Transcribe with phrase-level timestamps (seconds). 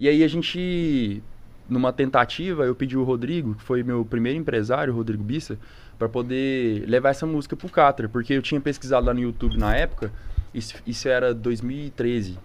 [0.00, 1.22] E aí a gente,
[1.68, 5.58] numa tentativa, eu pedi o Rodrigo, que foi meu primeiro empresário, Rodrigo Bissa,
[5.98, 9.76] para poder levar essa música pro Catra, porque eu tinha pesquisado lá no YouTube na
[9.76, 10.10] época,
[10.54, 12.38] isso, isso era 2013,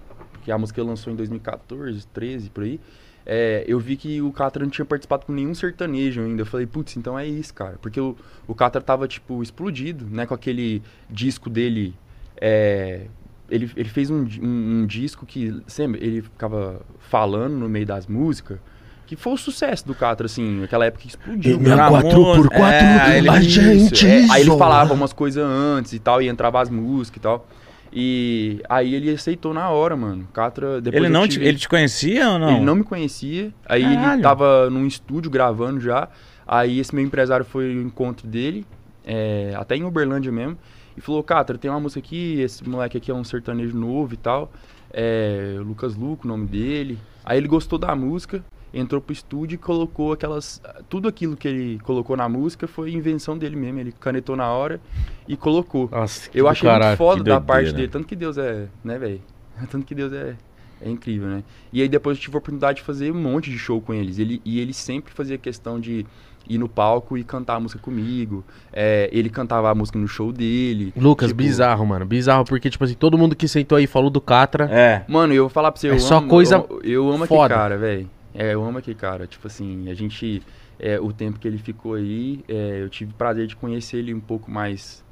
[0.43, 2.77] que a música lançou em 2014, 13, por aí.
[3.25, 6.41] É, eu vi que o Catra não tinha participado com nenhum sertanejo ainda.
[6.41, 7.79] Eu falei, putz, então é isso, cara.
[7.81, 8.15] Porque o,
[8.45, 10.27] o Catra tava, tipo, explodido, né?
[10.27, 11.95] Com aquele disco dele.
[12.39, 13.07] É,
[13.49, 18.07] ele, ele fez um, um, um, disco que sempre ele ficava falando no meio das
[18.07, 18.59] músicas.
[19.05, 21.59] Que foi o sucesso do Catra, assim, naquela época que explodiu.
[21.59, 24.07] Minha 4x4, é, ele, a gente.
[24.07, 27.47] É, aí ele falava umas coisas antes e tal, e entrava as músicas e tal.
[27.93, 30.27] E aí ele aceitou na hora, mano.
[30.33, 31.45] Catra, depois ele não tive...
[31.45, 32.55] te, ele te conhecia ou não?
[32.55, 33.53] Ele não me conhecia.
[33.69, 34.13] Aí Caralho.
[34.13, 36.09] ele tava num estúdio gravando já.
[36.47, 38.65] Aí esse meu empresário foi o encontro dele,
[39.05, 40.57] é, até em Uberlândia mesmo,
[40.97, 44.17] e falou: Catra, tem uma música aqui, esse moleque aqui é um sertanejo novo e
[44.17, 44.51] tal.
[44.91, 46.97] É, Lucas Luco, o nome dele.
[47.23, 48.43] Aí ele gostou da música
[48.75, 50.61] entrou pro estúdio e colocou aquelas.
[50.89, 53.79] Tudo aquilo que ele colocou na música foi invenção dele mesmo.
[53.79, 54.81] Ele canetou na hora
[55.27, 55.89] e colocou.
[55.89, 57.87] Nossa, Eu achei muito foda da parte dele.
[57.87, 58.67] Tanto que Deus é.
[58.83, 59.21] Né, velho?
[59.71, 60.35] Tanto que Deus é.
[60.81, 61.43] É incrível, né?
[61.71, 64.19] E aí depois eu tive a oportunidade de fazer um monte de show com eles.
[64.19, 66.05] Ele, e ele sempre fazia questão de
[66.47, 68.43] ir no palco e cantar a música comigo.
[68.71, 70.93] É, ele cantava a música no show dele.
[70.95, 71.37] Lucas, tipo...
[71.37, 72.05] bizarro, mano.
[72.05, 74.65] Bizarro, porque, tipo assim, todo mundo que sentou aí falou do Catra.
[74.71, 75.03] É.
[75.07, 75.89] Mano, eu vou falar pra você.
[75.89, 76.65] É só amo, coisa.
[76.69, 77.45] Eu, eu amo foda.
[77.45, 78.09] aquele cara, velho.
[78.33, 79.27] É, eu amo aquele cara.
[79.27, 80.41] Tipo assim, a gente.
[80.77, 84.13] É, o tempo que ele ficou aí, é, eu tive o prazer de conhecer ele
[84.13, 85.04] um pouco mais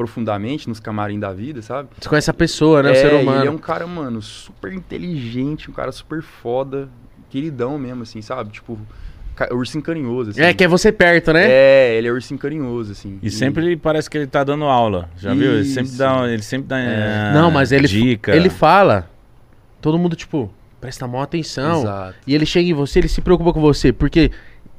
[0.00, 1.90] profundamente nos camarim da vida, sabe?
[2.00, 2.88] Você conhece a pessoa, né?
[2.88, 3.40] É, o ser humano.
[3.40, 6.88] Ele é um cara, mano, super inteligente, um cara super foda,
[7.28, 8.50] queridão mesmo, assim, sabe?
[8.50, 8.78] Tipo,
[9.52, 10.40] ursinho carinhoso, assim.
[10.40, 11.46] É, que é você perto, né?
[11.46, 13.18] É, ele é ursinho carinhoso, assim.
[13.22, 13.30] E, e...
[13.30, 15.38] sempre parece que ele tá dando aula, já Isso.
[15.38, 15.52] viu?
[15.52, 17.34] Ele sempre dá, ele sempre dá é.
[17.34, 18.34] Não, mas ele, dica.
[18.34, 19.06] ele fala,
[19.82, 21.82] todo mundo, tipo, presta maior atenção.
[21.82, 22.14] Exato.
[22.26, 23.92] E ele chega em você, ele se preocupa com você.
[23.92, 24.30] Porque,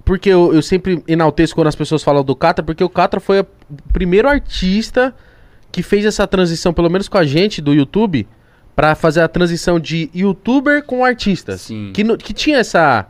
[0.03, 3.41] porque eu, eu sempre enalteço quando as pessoas falam do Catra, porque o Catra foi
[3.41, 3.47] o
[3.91, 5.13] primeiro artista
[5.71, 8.27] que fez essa transição, pelo menos com a gente, do YouTube,
[8.75, 11.57] para fazer a transição de youtuber com artista.
[11.57, 11.91] Sim.
[11.93, 13.07] Que, que tinha essa.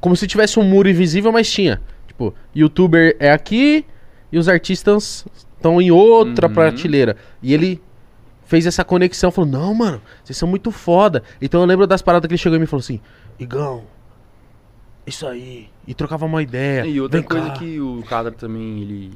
[0.00, 1.80] Como se tivesse um muro invisível, mas tinha.
[2.06, 3.84] Tipo, youtuber é aqui
[4.32, 5.26] e os artistas
[5.56, 6.54] estão em outra uhum.
[6.54, 7.16] prateleira.
[7.42, 7.80] E ele
[8.44, 11.22] fez essa conexão, falou, não, mano, vocês são muito foda.
[11.40, 13.00] Então eu lembro das paradas que ele chegou e me falou assim,
[13.38, 13.84] Igão,
[15.06, 15.68] isso aí.
[15.86, 16.86] E trocava uma ideia.
[16.86, 17.54] E outra coisa cá.
[17.54, 19.10] que o Cadra também, ele,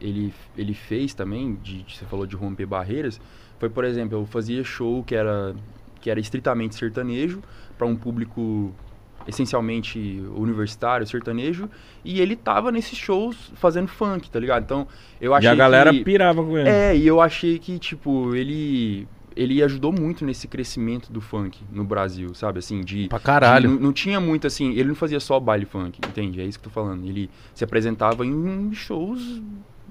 [0.00, 3.20] ele, ele fez também, de, de, você falou de romper barreiras,
[3.58, 5.54] foi, por exemplo, eu fazia show que era,
[6.00, 7.42] que era estritamente sertanejo,
[7.76, 8.74] para um público
[9.26, 9.98] essencialmente
[10.36, 11.68] universitário, sertanejo,
[12.04, 14.62] e ele tava nesses shows fazendo funk, tá ligado?
[14.62, 14.86] Então,
[15.20, 16.68] eu achei E a galera que, pirava com ele.
[16.68, 21.84] É, e eu achei que, tipo, ele ele ajudou muito nesse crescimento do funk no
[21.84, 22.58] Brasil, sabe?
[22.58, 23.06] Assim, de.
[23.08, 23.76] Pra caralho.
[23.76, 24.70] De, não, tinha muito assim.
[24.70, 26.40] Ele não fazia só baile funk, entende?
[26.40, 27.06] É isso que eu tô falando.
[27.06, 29.42] Ele se apresentava em shows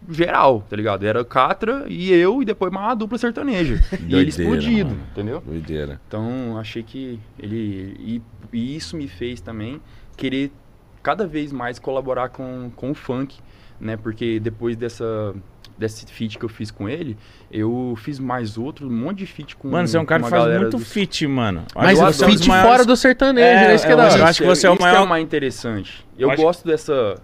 [0.10, 1.06] geral, tá ligado?
[1.06, 3.76] Era Catra e eu e depois uma dupla sertaneja.
[3.92, 5.02] Doideira, e ele explodido, mano.
[5.12, 5.44] entendeu?
[5.46, 6.02] Doideira.
[6.08, 7.96] Então achei que ele.
[8.00, 9.80] E, e, isso me fez também
[10.18, 10.52] querer
[11.06, 13.38] cada vez mais colaborar com, com o funk,
[13.80, 13.96] né?
[13.96, 15.36] Porque depois dessa
[15.78, 17.16] desse feat que eu fiz com ele,
[17.52, 20.30] eu fiz mais outro, um monte de feat com Mano, você é um cara que
[20.30, 20.92] faz muito dos...
[20.92, 21.66] feat, mano.
[21.76, 22.72] Mas o feat maiores...
[22.72, 23.76] fora do sertanejo, é, né?
[23.76, 24.94] Isso que é, da Eu acho que você é o maior...
[24.96, 26.04] que é o mais interessante.
[26.18, 26.68] Eu, eu gosto acho...
[26.68, 27.22] dessa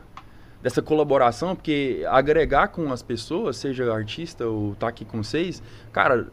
[0.61, 6.27] dessa colaboração, porque agregar com as pessoas, seja artista ou tá aqui com vocês, cara,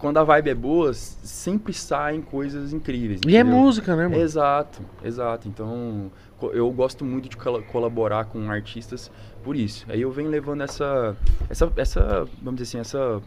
[0.00, 3.20] quando a vibe é boa, sempre saem coisas incríveis.
[3.26, 4.20] E é música, né, mano?
[4.20, 5.46] Exato, exato.
[5.46, 6.10] Então,
[6.52, 9.10] eu gosto muito de colaborar com artistas
[9.44, 9.84] por isso.
[9.90, 11.14] Aí eu venho levando essa,
[11.50, 13.22] essa, essa vamos dizer assim, essa,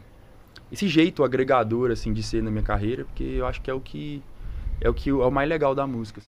[0.72, 3.80] esse jeito agregador, assim, de ser na minha carreira, porque eu acho que é o
[3.80, 4.24] que,
[4.82, 6.22] é o que é o mais legal da música.